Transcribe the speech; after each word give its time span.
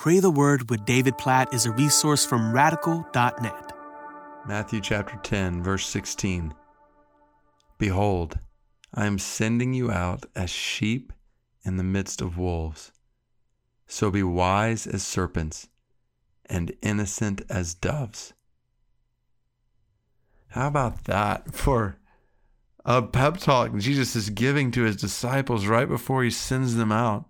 Pray 0.00 0.18
the 0.18 0.30
Word 0.30 0.70
with 0.70 0.86
David 0.86 1.18
Platt 1.18 1.52
is 1.52 1.66
a 1.66 1.72
resource 1.72 2.24
from 2.24 2.54
radical.net. 2.54 3.72
Matthew 4.48 4.80
chapter 4.80 5.18
10, 5.22 5.62
verse 5.62 5.86
16. 5.88 6.54
Behold, 7.76 8.38
I 8.94 9.04
am 9.04 9.18
sending 9.18 9.74
you 9.74 9.90
out 9.90 10.24
as 10.34 10.48
sheep 10.48 11.12
in 11.66 11.76
the 11.76 11.84
midst 11.84 12.22
of 12.22 12.38
wolves. 12.38 12.92
So 13.86 14.10
be 14.10 14.22
wise 14.22 14.86
as 14.86 15.02
serpents 15.02 15.68
and 16.46 16.72
innocent 16.80 17.42
as 17.50 17.74
doves. 17.74 18.32
How 20.48 20.68
about 20.68 21.04
that 21.04 21.54
for 21.54 21.98
a 22.86 23.02
pep 23.02 23.36
talk 23.36 23.76
Jesus 23.76 24.16
is 24.16 24.30
giving 24.30 24.70
to 24.70 24.84
his 24.84 24.96
disciples 24.96 25.66
right 25.66 25.86
before 25.86 26.24
he 26.24 26.30
sends 26.30 26.76
them 26.76 26.90
out? 26.90 27.26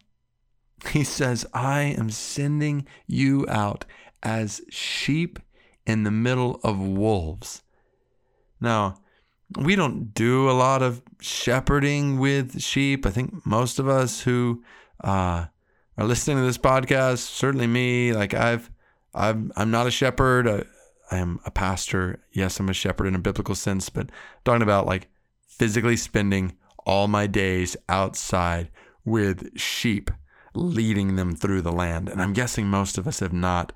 He 0.91 1.05
says, 1.05 1.47
I 1.53 1.83
am 1.83 2.11
sending 2.11 2.87
you 3.07 3.47
out 3.49 3.85
as 4.23 4.61
sheep 4.71 5.39
in 5.87 6.05
the 6.05 6.11
middle 6.11 6.61
of 6.63 6.79
wolves. 6.79 7.63
Now, 8.61 9.01
we 9.59 9.75
don't 9.77 10.15
do 10.15 10.49
a 10.49 10.53
lot 10.53 10.83
of 10.83 11.03
shepherding 11.21 12.19
with 12.19 12.61
sheep. 12.61 13.07
I 13.07 13.11
think 13.11 13.45
most 13.45 13.79
of 13.79 13.89
us 13.89 14.21
who 14.21 14.63
uh, 15.03 15.47
are 15.99 16.05
listening 16.05 16.39
to 16.39 16.45
this 16.45 16.59
podcast, 16.59 17.19
certainly 17.19 17.67
me, 17.67 18.13
like 18.13 18.35
I've, 18.35 18.71
I've 19.15 19.51
I'm 19.57 19.71
not 19.71 19.87
a 19.87 19.91
shepherd. 19.91 20.47
I, 20.47 20.65
I 21.11 21.19
am 21.19 21.41
a 21.45 21.51
pastor. 21.51 22.21
Yes, 22.33 22.61
I'm 22.61 22.69
a 22.69 22.75
shepherd 22.75 23.07
in 23.07 23.17
a 23.17 23.21
biblical 23.21 23.57
sense, 23.57 23.89
but 23.89 24.11
talking 24.45 24.63
about 24.63 24.87
like 24.87 25.09
physically 25.49 25.97
spending 25.97 26.57
all 26.87 27.09
my 27.09 27.27
days 27.27 27.77
outside 27.89 28.71
with 29.05 29.59
sheep 29.59 30.11
leading 30.55 31.17
them 31.17 31.35
through 31.35 31.63
the 31.63 31.73
land. 31.73 32.09
And 32.09 32.21
I'm 32.21 32.33
guessing 32.33 32.67
most 32.67 32.99
of 32.99 33.07
us 33.07 33.21
have 33.21 33.33
not 33.33 33.73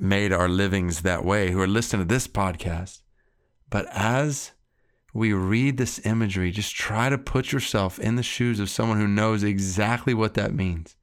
made 0.00 0.32
our 0.32 0.48
livings 0.48 1.02
that 1.02 1.24
way 1.24 1.50
who 1.50 1.60
are 1.60 1.66
listening 1.66 2.06
to 2.06 2.14
this 2.14 2.26
podcast. 2.26 3.02
But 3.68 3.86
as 3.92 4.52
we 5.14 5.32
read 5.32 5.76
this 5.76 6.04
imagery, 6.06 6.50
just 6.50 6.74
try 6.74 7.08
to 7.08 7.18
put 7.18 7.52
yourself 7.52 7.98
in 7.98 8.16
the 8.16 8.22
shoes 8.22 8.60
of 8.60 8.70
someone 8.70 8.98
who 8.98 9.08
knows 9.08 9.42
exactly 9.42 10.14
what 10.14 10.34
that 10.34 10.54
means. 10.54 10.96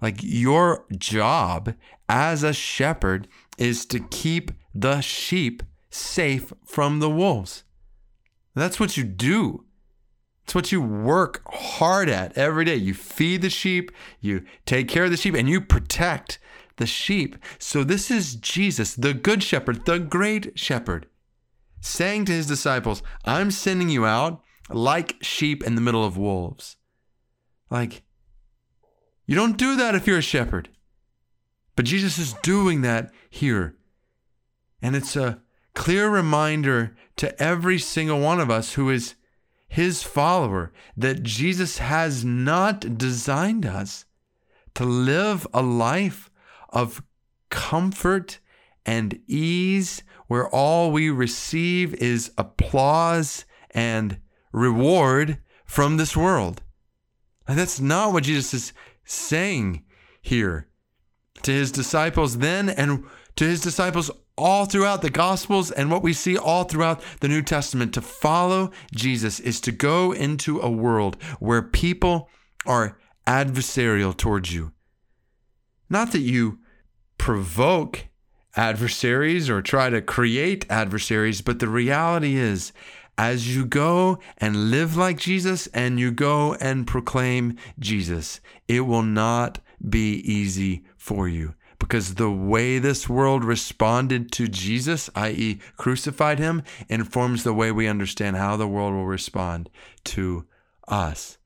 Like 0.00 0.18
your 0.22 0.86
job 0.96 1.74
as 2.08 2.42
a 2.42 2.52
shepherd 2.52 3.28
is 3.58 3.86
to 3.86 4.00
keep 4.00 4.52
the 4.74 5.00
sheep 5.00 5.62
safe 5.90 6.52
from 6.66 7.00
the 7.00 7.10
wolves. 7.10 7.64
That's 8.54 8.80
what 8.80 8.96
you 8.96 9.04
do. 9.04 9.65
It's 10.46 10.54
what 10.54 10.70
you 10.70 10.80
work 10.80 11.42
hard 11.52 12.08
at 12.08 12.38
every 12.38 12.64
day. 12.64 12.76
You 12.76 12.94
feed 12.94 13.42
the 13.42 13.50
sheep, 13.50 13.90
you 14.20 14.44
take 14.64 14.86
care 14.86 15.06
of 15.06 15.10
the 15.10 15.16
sheep, 15.16 15.34
and 15.34 15.48
you 15.48 15.60
protect 15.60 16.38
the 16.76 16.86
sheep. 16.86 17.34
So, 17.58 17.82
this 17.82 18.12
is 18.12 18.36
Jesus, 18.36 18.94
the 18.94 19.12
good 19.12 19.42
shepherd, 19.42 19.86
the 19.86 19.98
great 19.98 20.56
shepherd, 20.56 21.06
saying 21.80 22.26
to 22.26 22.32
his 22.32 22.46
disciples, 22.46 23.02
I'm 23.24 23.50
sending 23.50 23.88
you 23.88 24.06
out 24.06 24.40
like 24.70 25.16
sheep 25.20 25.64
in 25.64 25.74
the 25.74 25.80
middle 25.80 26.04
of 26.04 26.16
wolves. 26.16 26.76
Like, 27.68 28.04
you 29.26 29.34
don't 29.34 29.58
do 29.58 29.74
that 29.74 29.96
if 29.96 30.06
you're 30.06 30.18
a 30.18 30.22
shepherd. 30.22 30.68
But 31.74 31.86
Jesus 31.86 32.18
is 32.18 32.34
doing 32.44 32.82
that 32.82 33.10
here. 33.28 33.74
And 34.80 34.94
it's 34.94 35.16
a 35.16 35.42
clear 35.74 36.08
reminder 36.08 36.96
to 37.16 37.42
every 37.42 37.80
single 37.80 38.20
one 38.20 38.38
of 38.38 38.48
us 38.48 38.74
who 38.74 38.90
is 38.90 39.16
his 39.68 40.02
follower 40.02 40.72
that 40.96 41.22
Jesus 41.22 41.78
has 41.78 42.24
not 42.24 42.98
designed 42.98 43.66
us 43.66 44.04
to 44.74 44.84
live 44.84 45.46
a 45.52 45.62
life 45.62 46.30
of 46.70 47.02
comfort 47.50 48.38
and 48.84 49.18
ease 49.26 50.02
where 50.28 50.48
all 50.48 50.92
we 50.92 51.10
receive 51.10 51.94
is 51.94 52.30
applause 52.36 53.44
and 53.70 54.18
reward 54.52 55.38
from 55.64 55.96
this 55.96 56.16
world. 56.16 56.62
And 57.46 57.58
that's 57.58 57.80
not 57.80 58.12
what 58.12 58.24
Jesus 58.24 58.54
is 58.54 58.72
saying 59.04 59.84
here 60.20 60.68
to 61.42 61.52
his 61.52 61.70
disciples 61.70 62.38
then 62.38 62.68
and 62.68 63.04
to 63.36 63.44
his 63.44 63.60
disciples 63.60 64.10
all 64.36 64.66
throughout 64.66 65.02
the 65.02 65.10
Gospels 65.10 65.70
and 65.70 65.90
what 65.90 66.02
we 66.02 66.12
see 66.12 66.36
all 66.36 66.64
throughout 66.64 67.02
the 67.20 67.28
New 67.28 67.42
Testament. 67.42 67.94
To 67.94 68.00
follow 68.00 68.70
Jesus 68.94 69.40
is 69.40 69.60
to 69.62 69.72
go 69.72 70.12
into 70.12 70.60
a 70.60 70.70
world 70.70 71.16
where 71.40 71.62
people 71.62 72.28
are 72.66 72.98
adversarial 73.26 74.16
towards 74.16 74.54
you. 74.54 74.72
Not 75.88 76.12
that 76.12 76.20
you 76.20 76.58
provoke 77.18 78.06
adversaries 78.56 79.48
or 79.48 79.62
try 79.62 79.90
to 79.90 80.02
create 80.02 80.66
adversaries, 80.70 81.40
but 81.40 81.58
the 81.58 81.68
reality 81.68 82.36
is, 82.36 82.72
as 83.18 83.54
you 83.54 83.64
go 83.64 84.18
and 84.38 84.70
live 84.70 84.96
like 84.96 85.18
Jesus 85.18 85.66
and 85.68 85.98
you 85.98 86.10
go 86.10 86.54
and 86.54 86.86
proclaim 86.86 87.56
Jesus, 87.78 88.40
it 88.68 88.80
will 88.80 89.02
not 89.02 89.60
be 89.88 90.16
easy 90.16 90.84
for 90.96 91.28
you 91.28 91.54
because 91.86 92.16
the 92.16 92.30
way 92.30 92.80
this 92.80 93.08
world 93.08 93.44
responded 93.44 94.32
to 94.32 94.48
Jesus, 94.48 95.08
i.e., 95.14 95.60
crucified 95.76 96.40
him, 96.40 96.64
informs 96.88 97.44
the 97.44 97.54
way 97.54 97.70
we 97.70 97.86
understand 97.86 98.34
how 98.34 98.56
the 98.56 98.66
world 98.66 98.92
will 98.92 99.06
respond 99.06 99.70
to 100.02 100.46
us. 100.88 101.38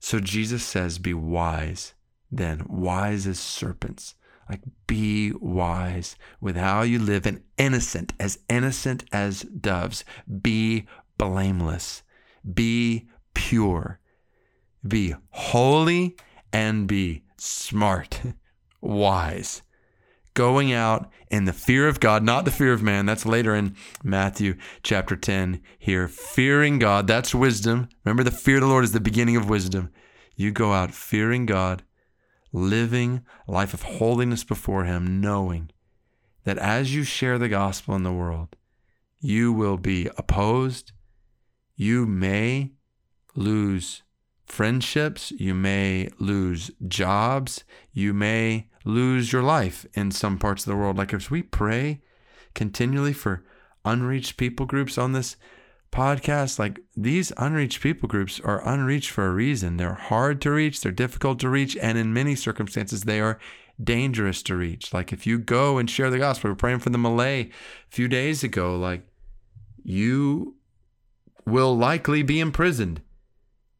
So 0.00 0.18
Jesus 0.18 0.64
says, 0.64 0.98
Be 0.98 1.14
wise 1.14 1.94
then, 2.28 2.66
wise 2.66 3.24
as 3.28 3.38
serpents. 3.38 4.16
Like, 4.50 4.62
be 4.88 5.30
wise 5.40 6.16
with 6.40 6.56
how 6.56 6.82
you 6.82 6.98
live 6.98 7.24
and 7.24 7.44
innocent, 7.56 8.14
as 8.18 8.40
innocent 8.48 9.04
as 9.12 9.42
doves. 9.42 10.04
Be 10.42 10.86
blameless. 11.18 12.02
Be 12.52 13.08
pure. 13.32 14.00
Be 14.84 15.14
holy 15.30 16.16
and 16.52 16.88
be 16.88 17.22
smart. 17.36 18.20
wise. 18.82 19.62
Going 20.34 20.72
out 20.72 21.10
in 21.30 21.44
the 21.44 21.52
fear 21.52 21.88
of 21.88 22.00
God, 22.00 22.22
not 22.22 22.44
the 22.44 22.50
fear 22.50 22.72
of 22.72 22.82
man. 22.82 23.06
That's 23.06 23.26
later 23.26 23.54
in 23.54 23.76
Matthew 24.02 24.56
chapter 24.82 25.14
10 25.14 25.62
here. 25.78 26.08
Fearing 26.08 26.78
God, 26.78 27.06
that's 27.06 27.34
wisdom. 27.34 27.88
Remember, 28.04 28.24
the 28.24 28.30
fear 28.30 28.56
of 28.56 28.62
the 28.62 28.66
Lord 28.66 28.84
is 28.84 28.92
the 28.92 29.00
beginning 29.00 29.36
of 29.36 29.48
wisdom. 29.48 29.90
You 30.34 30.50
go 30.50 30.72
out 30.72 30.92
fearing 30.92 31.46
God, 31.46 31.82
living 32.52 33.22
a 33.46 33.52
life 33.52 33.74
of 33.74 33.82
holiness 33.82 34.42
before 34.42 34.84
Him, 34.84 35.20
knowing 35.20 35.70
that 36.44 36.58
as 36.58 36.94
you 36.94 37.04
share 37.04 37.38
the 37.38 37.48
gospel 37.48 37.94
in 37.94 38.02
the 38.02 38.12
world, 38.12 38.56
you 39.20 39.52
will 39.52 39.76
be 39.76 40.08
opposed. 40.16 40.92
You 41.76 42.06
may 42.06 42.72
lose 43.34 44.02
friendships. 44.52 45.30
You 45.32 45.54
may 45.54 46.10
lose 46.18 46.70
jobs. 46.86 47.64
You 47.92 48.12
may 48.12 48.68
lose 48.84 49.32
your 49.32 49.42
life 49.42 49.86
in 49.94 50.10
some 50.10 50.38
parts 50.38 50.66
of 50.66 50.70
the 50.70 50.76
world. 50.76 50.98
Like 50.98 51.14
if 51.14 51.30
we 51.30 51.42
pray 51.42 52.02
continually 52.54 53.14
for 53.14 53.44
unreached 53.84 54.36
people 54.36 54.66
groups 54.66 54.98
on 54.98 55.12
this 55.12 55.36
podcast, 55.90 56.58
like 56.58 56.80
these 56.94 57.32
unreached 57.38 57.80
people 57.80 58.08
groups 58.08 58.40
are 58.40 58.66
unreached 58.68 59.10
for 59.10 59.26
a 59.26 59.32
reason. 59.32 59.78
They're 59.78 59.94
hard 59.94 60.42
to 60.42 60.50
reach, 60.50 60.80
they're 60.80 60.92
difficult 60.92 61.40
to 61.40 61.48
reach, 61.48 61.76
and 61.78 61.96
in 61.96 62.12
many 62.12 62.34
circumstances, 62.34 63.02
they 63.02 63.20
are 63.20 63.38
dangerous 63.82 64.42
to 64.44 64.56
reach. 64.56 64.92
Like 64.92 65.14
if 65.14 65.26
you 65.26 65.38
go 65.38 65.78
and 65.78 65.88
share 65.88 66.10
the 66.10 66.18
gospel, 66.18 66.50
we 66.50 66.52
are 66.52 66.56
praying 66.56 66.80
for 66.80 66.90
the 66.90 66.98
Malay 66.98 67.44
a 67.44 67.50
few 67.88 68.06
days 68.06 68.44
ago, 68.44 68.76
like 68.76 69.06
you 69.82 70.56
will 71.46 71.74
likely 71.74 72.22
be 72.22 72.38
imprisoned, 72.38 73.00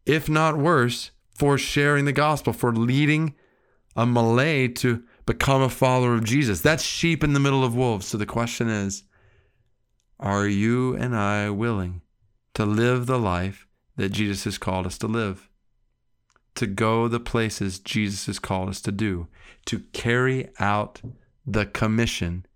if 0.07 0.29
not 0.29 0.57
worse, 0.57 1.11
for 1.35 1.59
sharing 1.59 2.05
the 2.05 2.13
gospel, 2.13 2.53
for 2.53 2.73
leading 2.73 3.35
a 3.97 4.07
Malay 4.07 4.69
to 4.69 5.03
become 5.27 5.63
a 5.63 5.69
follower 5.69 6.15
of 6.15 6.25
Jesus. 6.25 6.61
That's 6.61 6.83
sheep 6.83 7.25
in 7.25 7.33
the 7.33 7.41
middle 7.41 7.65
of 7.65 7.75
wolves. 7.75 8.07
So 8.07 8.19
the 8.19 8.27
question 8.27 8.69
is 8.69 9.05
are 10.21 10.47
you 10.47 10.95
and 10.95 11.17
I 11.17 11.51
willing 11.51 12.03
to 12.55 12.65
live 12.65 13.07
the 13.07 13.19
life 13.19 13.67
that 13.97 14.11
Jesus 14.11 14.45
has 14.45 14.59
called 14.59 14.87
us 14.87 14.99
to 14.99 15.07
live? 15.07 15.49
To 16.57 16.67
go 16.67 17.09
the 17.09 17.21
places 17.21 17.79
Jesus 17.79 18.27
has 18.27 18.39
called 18.39 18.69
us 18.69 18.81
to 18.83 18.93
do, 18.93 19.27
to 19.67 19.81
carry 19.93 20.51
out 20.61 21.01
the 21.47 21.67
commission 21.67 22.47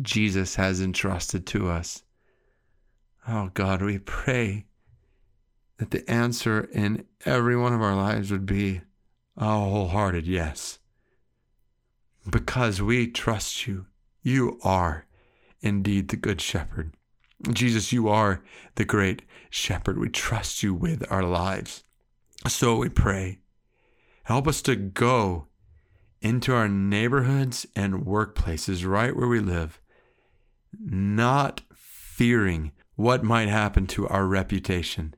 Jesus 0.00 0.54
has 0.54 0.80
entrusted 0.80 1.46
to 1.48 1.68
us. 1.68 2.04
Oh 3.28 3.50
God, 3.54 3.82
we 3.82 3.98
pray 3.98 4.64
that 5.78 5.90
the 5.90 6.08
answer 6.10 6.68
in 6.72 7.04
every 7.24 7.56
one 7.56 7.72
of 7.72 7.82
our 7.82 7.96
lives 7.96 8.30
would 8.30 8.46
be 8.46 8.82
a 9.36 9.44
wholehearted 9.44 10.26
yes. 10.26 10.78
Because 12.28 12.80
we 12.80 13.10
trust 13.10 13.66
you. 13.66 13.86
You 14.22 14.58
are 14.62 15.06
indeed 15.60 16.08
the 16.08 16.16
good 16.16 16.40
shepherd. 16.40 16.94
Jesus, 17.52 17.92
you 17.92 18.08
are 18.08 18.42
the 18.76 18.84
great 18.84 19.22
shepherd. 19.50 19.98
We 19.98 20.08
trust 20.08 20.62
you 20.62 20.72
with 20.72 21.04
our 21.10 21.22
lives. 21.22 21.84
So 22.48 22.76
we 22.76 22.88
pray. 22.88 23.40
Help 24.24 24.48
us 24.48 24.62
to 24.62 24.76
go 24.76 25.48
into 26.22 26.54
our 26.54 26.68
neighborhoods 26.68 27.66
and 27.76 28.06
workplaces, 28.06 28.86
right 28.86 29.14
where 29.14 29.28
we 29.28 29.40
live, 29.40 29.80
not 30.80 31.60
fearing 31.74 32.72
what 32.96 33.22
might 33.22 33.48
happen 33.48 33.86
to 33.88 34.08
our 34.08 34.24
reputation, 34.24 35.14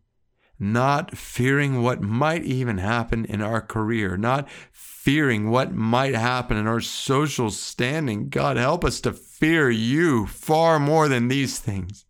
not 0.58 1.16
fearing 1.16 1.82
what 1.82 2.00
might 2.00 2.44
even 2.44 2.78
happen 2.78 3.24
in 3.26 3.42
our 3.42 3.60
career, 3.60 4.16
not 4.16 4.48
fearing 4.72 5.50
what 5.50 5.74
might 5.74 6.14
happen 6.14 6.56
in 6.56 6.66
our 6.66 6.80
social 6.80 7.50
standing. 7.50 8.28
God, 8.28 8.56
help 8.56 8.84
us 8.84 9.00
to 9.02 9.12
fear 9.12 9.70
you 9.70 10.26
far 10.26 10.78
more 10.78 11.08
than 11.08 11.28
these 11.28 11.58
things 11.58 12.06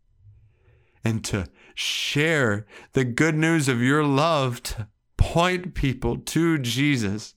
and 1.04 1.24
to 1.24 1.46
share 1.74 2.66
the 2.92 3.04
good 3.04 3.34
news 3.34 3.68
of 3.68 3.82
your 3.82 4.04
love 4.04 4.62
to 4.62 4.88
point 5.16 5.74
people 5.74 6.16
to 6.16 6.58
Jesus. 6.58 7.34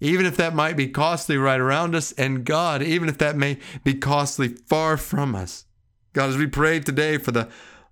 Even 0.00 0.24
if 0.24 0.36
that 0.36 0.54
might 0.54 0.76
be 0.76 0.88
costly 0.88 1.36
right 1.36 1.60
around 1.60 1.94
us, 1.94 2.12
and 2.12 2.44
God, 2.44 2.82
even 2.82 3.08
if 3.08 3.18
that 3.18 3.36
may 3.36 3.58
be 3.84 3.94
costly 3.94 4.48
far 4.48 4.96
from 4.96 5.34
us. 5.34 5.66
God, 6.14 6.30
as 6.30 6.36
we 6.36 6.46
pray 6.46 6.80
today 6.80 7.18
for 7.18 7.32
the 7.32 7.48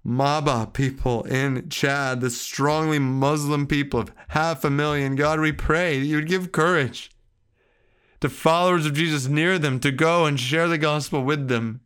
Maba 0.06 0.72
people 0.72 1.24
in 1.24 1.68
Chad, 1.68 2.20
the 2.20 2.30
strongly 2.30 2.98
Muslim 2.98 3.66
people 3.66 4.00
of 4.00 4.12
half 4.28 4.64
a 4.64 4.70
million, 4.70 5.16
God, 5.16 5.40
we 5.40 5.52
pray 5.52 5.98
that 5.98 6.06
you 6.06 6.16
would 6.16 6.28
give 6.28 6.52
courage 6.52 7.10
to 8.20 8.28
followers 8.28 8.86
of 8.86 8.94
Jesus 8.94 9.28
near 9.28 9.58
them 9.58 9.78
to 9.80 9.90
go 9.90 10.24
and 10.24 10.40
share 10.40 10.68
the 10.68 10.78
gospel 10.78 11.22
with 11.22 11.48
them 11.48 11.80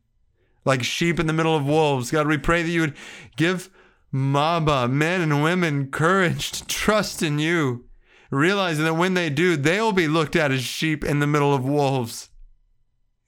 like 0.64 0.82
sheep 0.82 1.18
in 1.18 1.26
the 1.26 1.32
middle 1.32 1.56
of 1.56 1.66
wolves. 1.66 2.10
God, 2.10 2.26
we 2.26 2.38
pray 2.38 2.62
that 2.62 2.70
you 2.70 2.82
would 2.82 2.96
give 3.36 3.70
Maba, 4.12 4.90
men 4.90 5.20
and 5.22 5.42
women, 5.42 5.90
courage 5.90 6.52
to 6.52 6.66
trust 6.66 7.22
in 7.22 7.38
you, 7.38 7.86
realizing 8.30 8.84
that 8.84 8.94
when 8.94 9.14
they 9.14 9.30
do, 9.30 9.56
they'll 9.56 9.92
be 9.92 10.06
looked 10.06 10.36
at 10.36 10.52
as 10.52 10.62
sheep 10.62 11.02
in 11.02 11.18
the 11.18 11.26
middle 11.26 11.54
of 11.54 11.64
wolves. 11.64 12.28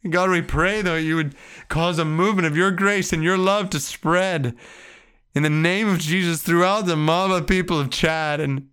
God, 0.08 0.30
we 0.30 0.42
pray, 0.42 0.82
though, 0.82 0.96
you 0.96 1.16
would 1.16 1.34
cause 1.68 1.98
a 1.98 2.04
movement 2.04 2.46
of 2.46 2.56
your 2.56 2.70
grace 2.70 3.12
and 3.12 3.22
your 3.22 3.38
love 3.38 3.70
to 3.70 3.80
spread 3.80 4.54
in 5.34 5.42
the 5.42 5.50
name 5.50 5.88
of 5.88 5.98
Jesus 5.98 6.42
throughout 6.42 6.86
the 6.86 6.94
Maba 6.94 7.46
people 7.46 7.80
of 7.80 7.90
Chad 7.90 8.38
and 8.38 8.68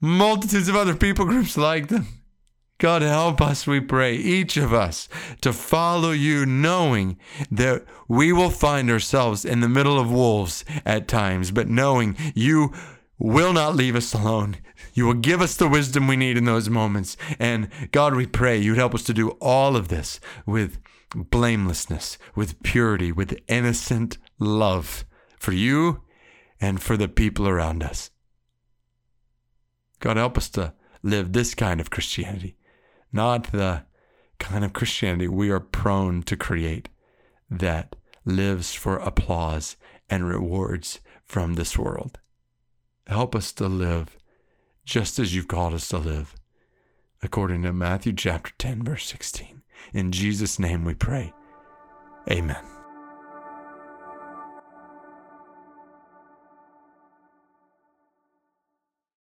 multitudes 0.00 0.68
of 0.68 0.76
other 0.76 0.94
people 0.94 1.24
groups 1.24 1.56
like 1.56 1.88
them. 1.88 2.06
God, 2.78 3.02
help 3.02 3.40
us, 3.40 3.66
we 3.66 3.80
pray, 3.80 4.14
each 4.14 4.56
of 4.56 4.72
us, 4.72 5.08
to 5.40 5.52
follow 5.52 6.12
you, 6.12 6.46
knowing 6.46 7.18
that 7.50 7.84
we 8.06 8.32
will 8.32 8.50
find 8.50 8.88
ourselves 8.88 9.44
in 9.44 9.58
the 9.58 9.68
middle 9.68 9.98
of 9.98 10.12
wolves 10.12 10.64
at 10.86 11.08
times, 11.08 11.50
but 11.50 11.68
knowing 11.68 12.16
you 12.36 12.72
will 13.18 13.52
not 13.52 13.74
leave 13.74 13.96
us 13.96 14.14
alone. 14.14 14.56
You 14.94 15.06
will 15.06 15.14
give 15.14 15.40
us 15.40 15.56
the 15.56 15.68
wisdom 15.68 16.06
we 16.06 16.16
need 16.16 16.36
in 16.36 16.44
those 16.44 16.70
moments. 16.70 17.16
And 17.38 17.68
God, 17.90 18.14
we 18.14 18.26
pray 18.26 18.58
you'd 18.58 18.78
help 18.78 18.94
us 18.94 19.02
to 19.04 19.14
do 19.14 19.30
all 19.40 19.76
of 19.76 19.88
this 19.88 20.20
with 20.46 20.78
blamelessness, 21.14 22.18
with 22.34 22.62
purity, 22.62 23.10
with 23.12 23.38
innocent 23.48 24.18
love 24.38 25.04
for 25.38 25.52
you 25.52 26.02
and 26.60 26.82
for 26.82 26.96
the 26.96 27.08
people 27.08 27.48
around 27.48 27.82
us. 27.82 28.10
God, 30.00 30.16
help 30.16 30.36
us 30.38 30.48
to 30.50 30.74
live 31.02 31.32
this 31.32 31.54
kind 31.54 31.80
of 31.80 31.90
Christianity 31.90 32.58
not 33.12 33.52
the 33.52 33.84
kind 34.38 34.64
of 34.64 34.72
Christianity 34.72 35.28
we 35.28 35.50
are 35.50 35.60
prone 35.60 36.22
to 36.24 36.36
create 36.36 36.88
that 37.50 37.96
lives 38.24 38.74
for 38.74 38.98
applause 38.98 39.76
and 40.08 40.28
rewards 40.28 41.00
from 41.24 41.54
this 41.54 41.78
world. 41.78 42.18
Help 43.08 43.34
us 43.34 43.52
to 43.54 43.68
live 43.68 44.18
just 44.84 45.18
as 45.18 45.34
you've 45.34 45.48
called 45.48 45.72
us 45.72 45.88
to 45.88 45.98
live, 45.98 46.34
according 47.22 47.62
to 47.62 47.72
Matthew 47.72 48.12
chapter 48.12 48.52
10, 48.58 48.82
verse 48.84 49.06
16. 49.06 49.62
In 49.94 50.12
Jesus' 50.12 50.58
name 50.58 50.84
we 50.84 50.94
pray. 50.94 51.32
Amen. 52.30 52.77